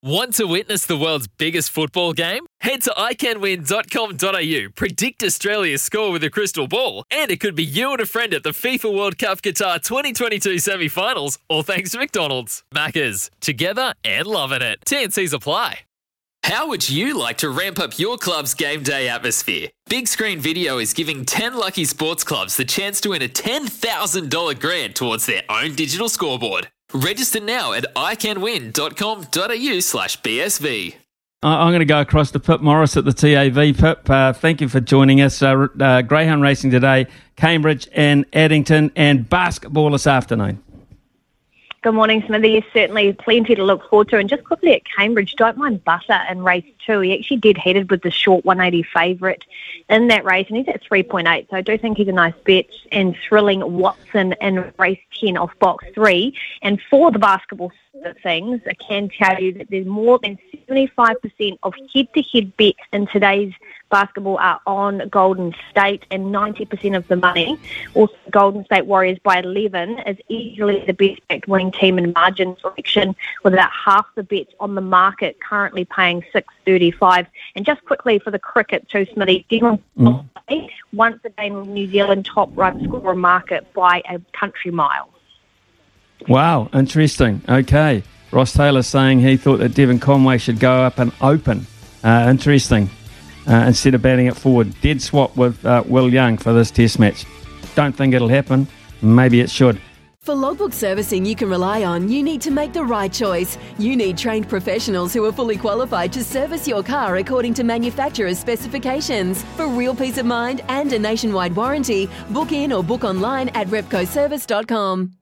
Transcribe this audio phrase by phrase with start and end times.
[0.00, 2.46] Want to witness the world's biggest football game?
[2.60, 7.90] Head to iCanWin.com.au, predict Australia's score with a crystal ball, and it could be you
[7.90, 11.98] and a friend at the FIFA World Cup Qatar 2022 semi finals, all thanks to
[11.98, 12.62] McDonald's.
[12.72, 14.78] Maccas, together and loving it.
[14.86, 15.80] TNC's apply.
[16.44, 19.70] How would you like to ramp up your club's game day atmosphere?
[19.88, 24.60] Big Screen Video is giving 10 lucky sports clubs the chance to win a $10,000
[24.60, 26.68] grant towards their own digital scoreboard.
[26.94, 30.94] Register now at iCanWin.com.au slash BSV.
[31.42, 33.76] I'm going to go across to Pip Morris at the TAB.
[33.76, 35.40] Pip, uh, thank you for joining us.
[35.40, 37.06] Uh, uh, Greyhound Racing today,
[37.36, 40.60] Cambridge and Addington, and basketball this afternoon.
[41.80, 42.64] Good morning, Smithy.
[42.72, 44.18] Certainly plenty to look forward to.
[44.18, 46.98] And just quickly at Cambridge, don't mind Butter in race two.
[46.98, 49.44] He actually did headed with the short 180 favourite
[49.88, 51.48] in that race, and he's at 3.8.
[51.48, 52.66] So I do think he's a nice bet.
[52.90, 56.36] And thrilling Watson in race 10 off box three.
[56.62, 57.70] And for the basketball
[58.22, 60.38] things, I can tell you that there's more than
[60.68, 63.52] 75% of head to head bets in today's
[63.90, 67.58] basketball are on Golden State, and 90% of the money.
[67.94, 72.56] Also, Golden State Warriors by 11 is easily the best backed winning team in margin
[72.60, 77.26] selection, with about half the bets on the market currently paying 635.
[77.56, 80.68] And just quickly for the cricket too, Smithy, Devon mm.
[80.92, 85.10] once again New Zealand top run scorer market by a country mile.
[86.26, 87.42] Wow, interesting.
[87.48, 88.02] Okay.
[88.30, 91.66] Ross Taylor saying he thought that Devon Conway should go up and open.
[92.04, 92.90] Uh, interesting.
[93.46, 94.78] Uh, instead of batting it forward.
[94.82, 97.24] Dead swap with uh, Will Young for this test match.
[97.74, 98.66] Don't think it'll happen.
[99.00, 99.80] Maybe it should.
[100.20, 103.56] For logbook servicing you can rely on, you need to make the right choice.
[103.78, 108.38] You need trained professionals who are fully qualified to service your car according to manufacturer's
[108.38, 109.42] specifications.
[109.56, 113.68] For real peace of mind and a nationwide warranty, book in or book online at
[113.68, 115.12] repcoservice.com.